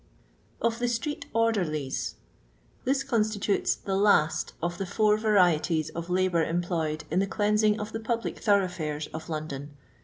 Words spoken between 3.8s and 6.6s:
last of the four yarietics of labour